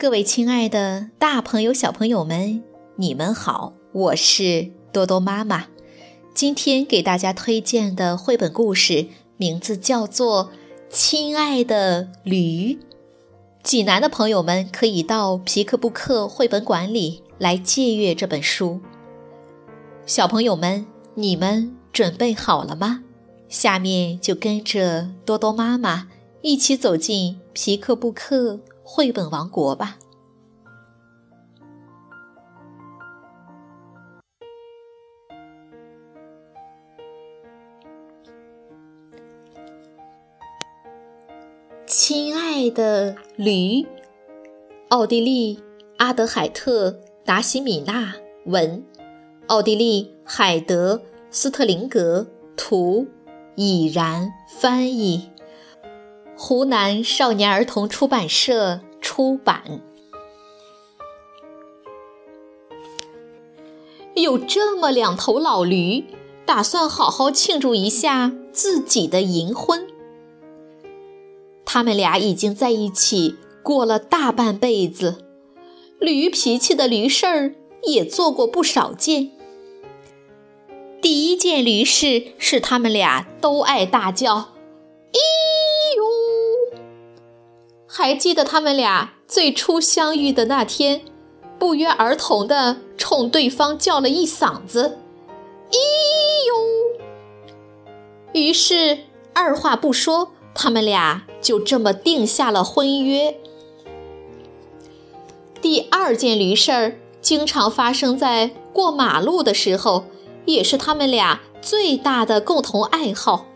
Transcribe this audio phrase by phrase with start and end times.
[0.00, 2.62] 各位亲爱的大朋友、小朋友们，
[2.94, 5.66] 你们好，我是多多妈妈。
[6.32, 10.44] 今天给大家推荐的绘本故事名字叫做
[10.88, 12.74] 《亲爱的驴》。
[13.64, 18.80] 济南的朋友们可以到皮克布克绘本馆里来借阅这本书。
[20.06, 20.86] 小朋友们，
[21.16, 23.02] 你们准备好了吗？
[23.48, 26.06] 下面就跟着多多妈妈
[26.40, 28.60] 一起走进皮克布克。
[28.90, 29.98] 绘本王国吧，
[41.86, 43.86] 亲爱的驴，
[44.88, 45.62] 奥地利
[45.98, 48.14] 阿德海特达西米纳
[48.46, 48.82] 文，
[49.48, 53.06] 奥地利海德斯特林格图，
[53.54, 55.30] 已然翻译。
[56.40, 59.82] 湖南少年儿童出版社出版。
[64.14, 66.04] 有这么两头老驴，
[66.46, 69.88] 打算好好庆祝一下自己的银婚。
[71.64, 75.24] 他们俩已经在一起过了大半辈子，
[75.98, 79.32] 驴脾气的驴事儿也做过不少件。
[81.02, 84.50] 第一件驴事是他们俩都爱大叫。
[87.98, 91.00] 还记得他们俩最初相遇的那天，
[91.58, 94.98] 不约而同地冲对方叫了一嗓子
[95.72, 95.76] “咦
[96.46, 97.00] 呦”。
[98.40, 99.00] 于是
[99.32, 103.36] 二话不说，他们俩就这么定下了婚约。
[105.60, 110.04] 第二件驴事儿经常发生在过马路的时候，
[110.44, 113.46] 也是他们俩最大的共同爱好。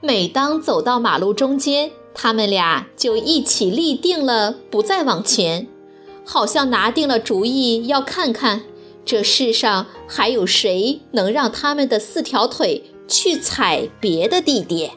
[0.00, 5.66] 每当走到马路中间，他们俩就一起立定了不再往前，
[6.24, 8.62] 好像拿定了主意，要看看
[9.04, 14.92] 这世上还有谁能让他们的四条腿去踩别的地点。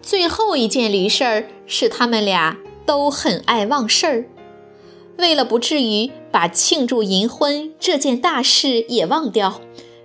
[0.00, 4.24] 最后一件驴事儿是他们俩都很爱忘事儿，
[5.16, 9.60] 为了不至于把庆祝银婚这件大事也忘掉，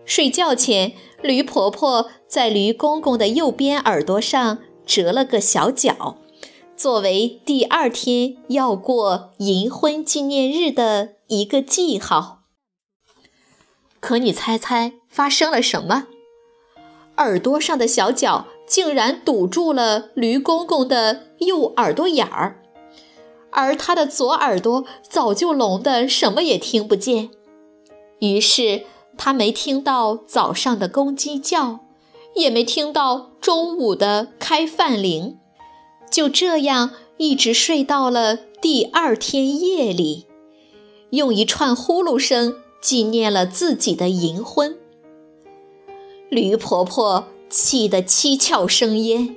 [0.09, 0.93] 睡觉前。
[1.21, 6.15] 驴婆婆在驴公公的右边耳朵上折了个小角，
[6.77, 12.39] 作为第二天要过银婚纪念日的一个记号。
[13.99, 16.07] 可你猜猜发生了什么？
[17.17, 22.63] 耳朵上的小角竟然堵住了驴公公的右耳朵眼儿，
[23.51, 27.29] 而他的左耳朵早就聋得什么也听不见。
[28.19, 28.85] 于是。
[29.21, 31.81] 他没听到早上的公鸡叫，
[32.35, 35.37] 也没听到中午的开饭铃，
[36.09, 40.25] 就这样一直睡到了第二天夜里，
[41.09, 44.77] 用一串呼噜声纪念了自己的银婚。
[46.29, 49.35] 驴婆婆气得七窍生烟，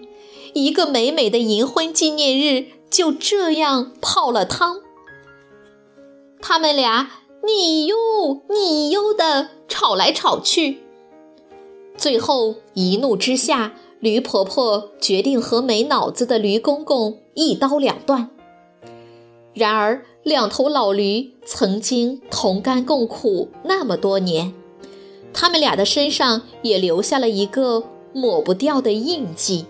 [0.55, 4.77] 一个美美的银婚纪念日就这样泡了汤。
[6.41, 7.11] 他们俩。
[7.45, 7.97] 你哟，
[8.49, 10.79] 你哟的吵来吵去，
[11.97, 18.31] 最后一怒之下，驴婆婆决定和没脑子的驴公公一刀两断。
[19.55, 24.55] 然而，两头老驴曾经同甘共苦那么多年，
[25.35, 27.83] 他们俩的身上也留下了一个
[28.13, 29.67] 抹不掉的印记。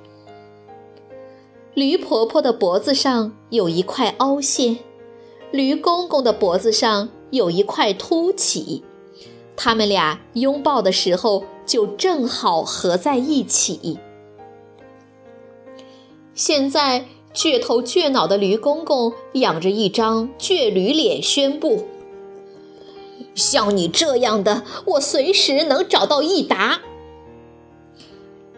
[1.72, 4.78] 驴婆婆的脖子上有一块凹陷，
[5.50, 7.08] 驴公公的脖子上。
[7.32, 8.84] 有一块凸起，
[9.56, 13.98] 他们俩拥抱的时候就正好合在一起。
[16.34, 21.86] 现在倔头倔脑的驴公公仰着一张倔驴脸，宣布
[23.34, 26.82] ：“像你这样的，我随时能找到一打。”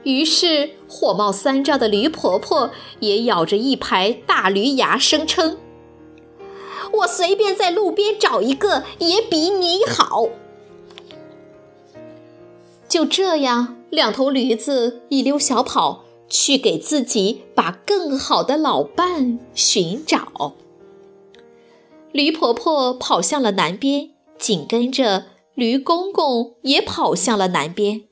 [0.03, 5.59] 于是火冒三丈的驴婆婆也咬着一排大驴牙，声称。
[6.99, 10.29] 我随便在路边找一个也比你好。
[12.89, 20.55] 就这样，两头驴子一溜小跑，去给自己把更好的老伴寻找。
[22.13, 25.25] 驴婆婆跑向了南边，紧跟着
[25.55, 28.03] 驴公公也跑向了南边。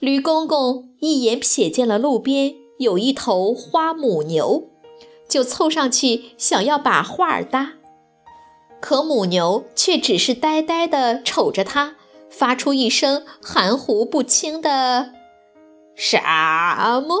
[0.00, 4.67] 驴公公一眼瞥见了路边有一头花母牛。
[5.28, 7.74] 就凑上去想要把画儿搭，
[8.80, 11.96] 可母牛却只是呆呆地瞅着他，
[12.30, 15.12] 发出一声含糊不清的
[15.94, 16.18] “什
[17.06, 17.18] 么”。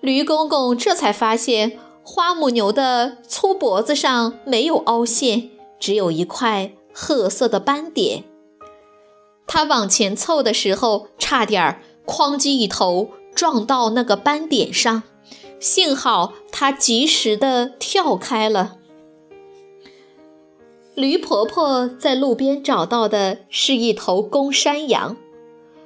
[0.00, 8.24] 驴公公这才发现花母牛的粗脖子上没有凹陷，只有一块褐色的斑点。
[9.46, 15.02] 他往前凑的时候，差点儿哐叽一头撞到那个斑点上，
[15.60, 18.78] 幸好他及时的跳开了。
[20.94, 25.16] 驴婆婆在路边找到的是一头公山羊，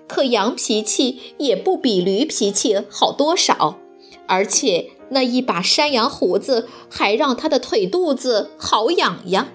[0.09, 3.79] 可羊脾气也不比驴脾气好多少，
[4.27, 9.49] 而且那一把山羊胡子还让它的腿肚子好痒痒。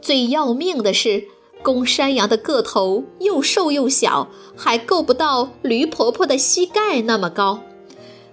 [0.00, 1.24] 最要命的是，
[1.62, 7.60] 公山羊的个头又瘦又小，还够不到驴婆婆的膝盖那么高，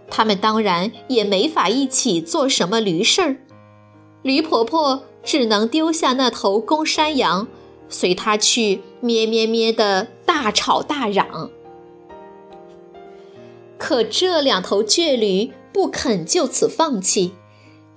[0.09, 3.37] 他们当然也没法一起做什么驴事儿。
[4.21, 5.03] 驴婆婆。
[5.25, 7.47] 只能丢下那头公山羊，
[7.87, 11.49] 随他去咩咩咩的大吵大嚷。
[13.77, 17.31] 可这两头倔驴不肯就此放弃，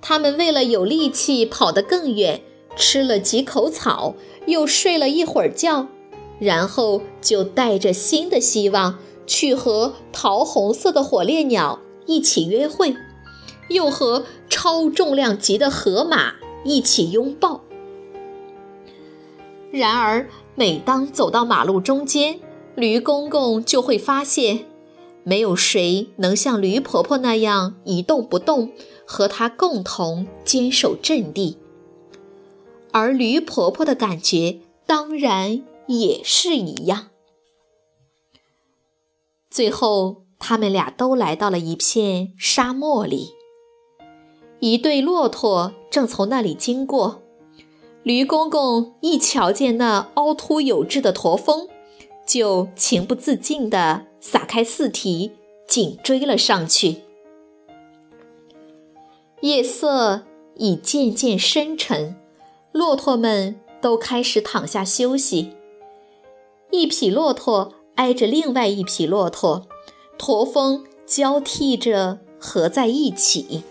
[0.01, 2.41] 他们为了有力气跑得更远，
[2.77, 4.15] 吃了几口草，
[4.45, 5.89] 又睡了一会儿觉，
[6.39, 12.95] 然后就带着新的希望去和桃红色的火烈鸟一起约会，
[13.69, 16.33] 又和超重量级的河马。
[16.63, 17.61] 一起拥抱。
[19.71, 22.41] 然而，每当走到马路中间，
[22.75, 24.65] 驴公公就会发现，
[25.23, 28.73] 没有谁能像驴婆婆那样一动不动，
[29.05, 31.57] 和他共同坚守阵地。
[32.91, 37.07] 而驴婆婆的感觉当然也是一样。
[39.49, 43.33] 最后，他们俩都来到了一片沙漠里。
[44.59, 47.21] 一对骆驼正从那里经过，
[48.03, 51.67] 驴公公一瞧见那凹凸有致的驼峰，
[52.25, 55.31] 就情不自禁地撒开四蹄，
[55.67, 57.03] 紧追了上去。
[59.41, 60.23] 夜色
[60.55, 62.15] 已渐渐深沉，
[62.71, 65.51] 骆驼们都开始躺下休息。
[66.71, 69.67] 一匹骆驼挨着另外一匹骆驼，
[70.17, 73.63] 驼峰交替着合在一起。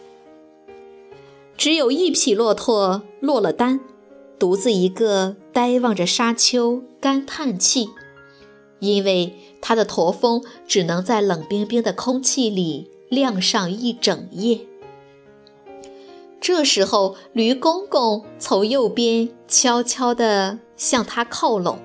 [1.56, 3.80] 只有一匹骆驼落了单，
[4.38, 7.88] 独自一个呆望着沙丘，干叹气，
[8.78, 14.60] 因为它的驼峰只能在冷冰冰的空气里晾上一整夜。
[16.38, 21.80] 这时候，驴公公从右边悄悄地向他靠拢，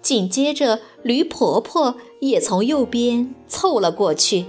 [0.00, 4.46] 紧接着，驴婆婆也从右边凑了过去。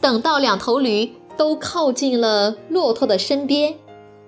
[0.00, 1.12] 等到两头驴。
[1.36, 3.78] 都靠近了骆驼的身边，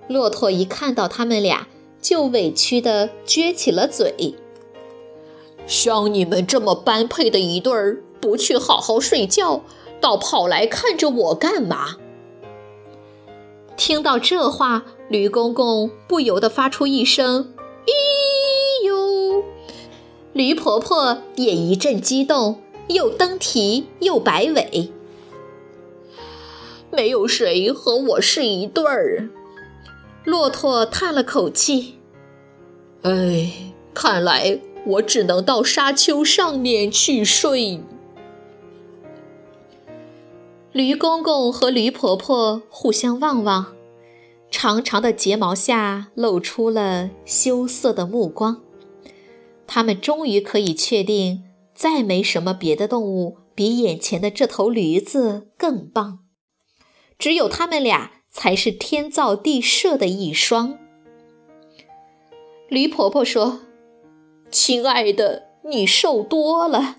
[0.07, 1.67] 骆驼一看到他们俩，
[2.01, 4.33] 就委屈地撅起了嘴。
[5.67, 9.61] 像你们这么般配的一对儿，不去好好睡觉，
[10.01, 11.97] 倒跑来看着我干嘛？
[13.77, 17.53] 听到这话，驴公公不由得发出一声
[17.85, 17.91] “咦”，
[20.33, 24.91] 驴婆婆也一阵激动，又蹬蹄又摆尾。
[26.89, 29.29] 没有谁和我是一对儿。
[30.23, 31.99] 骆驼叹了口气
[33.03, 37.79] ：“哎，看来我只能到沙丘上面去睡。”
[40.73, 43.67] 驴公公和驴婆婆互相望望，
[44.49, 48.62] 长长的睫毛下露出了羞涩的目光。
[49.65, 51.43] 他们终于可以确定，
[51.73, 56.19] 再没什么别的动物比眼前的这头驴子更棒。
[57.17, 60.77] 只有他们俩才是天造地设的一双。
[62.67, 63.61] 驴婆婆说
[64.51, 66.97] ：“亲爱的，你瘦多了，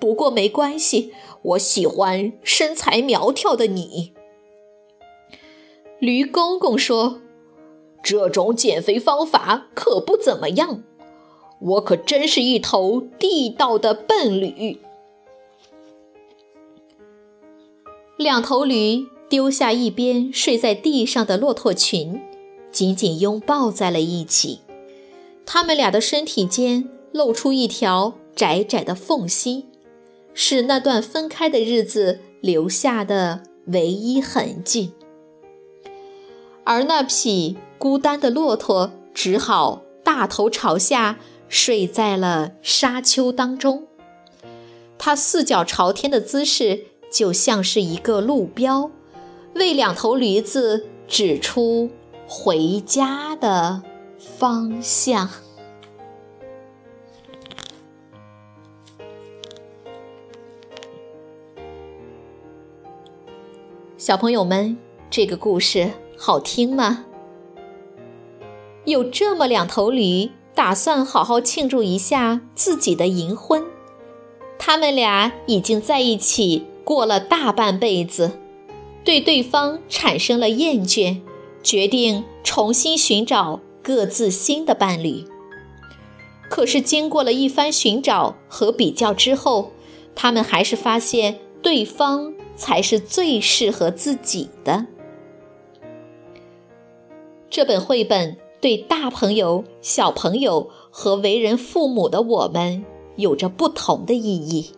[0.00, 4.14] 不过没关系，我喜欢身材苗条的你。”
[6.00, 7.20] 驴公公说
[8.02, 10.82] ：“这种减肥方法可不怎么样，
[11.62, 14.78] 我可真是一头地道的笨驴。”
[18.18, 19.06] 两头驴。
[19.28, 22.20] 丢下一边睡在地上的骆驼群，
[22.70, 24.60] 紧紧拥抱在了一起。
[25.46, 29.64] 他们俩的身体间露出一条窄窄的缝隙，
[30.34, 34.92] 是那段分开的日子留下的唯一痕迹。
[36.64, 41.18] 而那匹孤单的骆驼只好大头朝下
[41.52, 43.86] 睡在了沙丘当中。
[44.96, 48.90] 它四脚朝天的姿势，就像是一个路标。
[49.54, 51.90] 为两头驴子指出
[52.26, 53.82] 回家的
[54.18, 55.28] 方向。
[63.98, 64.78] 小朋友们，
[65.10, 67.04] 这个故事好听吗？
[68.86, 70.30] 有这么两头驴，
[70.62, 73.64] 打算好好庆祝一下自己的银婚。
[74.60, 78.38] 他们俩已经在一起过了大半辈子，
[79.02, 81.20] 对对方产生了厌倦，
[81.64, 85.24] 决定重新寻找各自新的伴侣。
[86.48, 89.72] 可是经过了一番寻找和比较之后，
[90.14, 94.86] 他们还是发现对方才是最适合自己的。
[97.50, 102.84] 这本绘本对大朋友、小朋友和为人父母的我们
[103.16, 104.70] 有着不同的意义。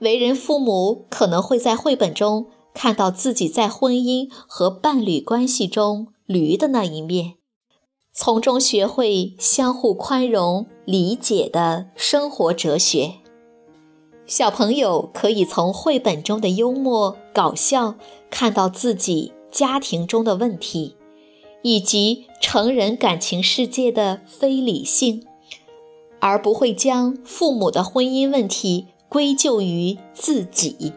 [0.00, 7.34] 为人父母可能会在绘本中看到自己在婚姻和伴侣关系中驴的那一面，
[8.12, 13.12] 从中学会相互宽容、理解的生活哲学。
[14.26, 17.94] 小朋友可以从绘本中的幽默搞笑
[18.28, 20.96] 看到自己家庭中的问题，
[21.64, 25.26] 以及成人感情世界的非理性，
[26.20, 30.92] 而不会将父母的婚姻问题归咎于自己。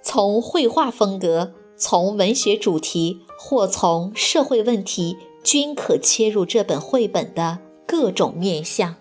[0.00, 8.94] 从绘画风格、从文学主题或从社会问题，均可切入这本绘本的各种面向。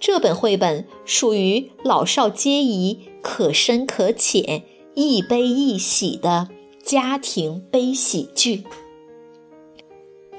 [0.00, 4.62] 这本绘本属于老少皆宜、可深可浅、
[4.94, 6.48] 亦悲亦喜的
[6.88, 8.64] 家庭悲喜剧。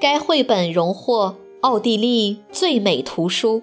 [0.00, 3.62] 该绘本荣获奥地利最美图书、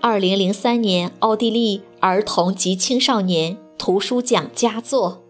[0.00, 5.24] 二零零三年奥地利儿童及青少年图书奖佳作、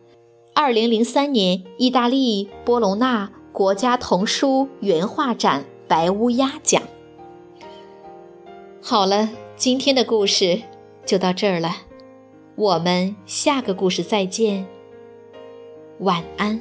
[0.53, 6.83] 二零零三年意大利波隆纳国家童书原画展白乌鸦奖。
[8.83, 9.31] 好了。
[9.57, 10.63] 今天的故事
[11.05, 11.71] 就到这儿了，
[12.57, 14.67] 我们下个故事再见，
[15.99, 16.59] 晚安。